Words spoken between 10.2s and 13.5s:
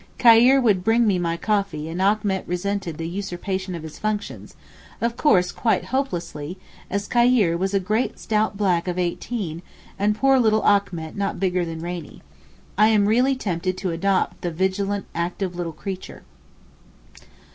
little Achmet not bigger than Rainie. I am really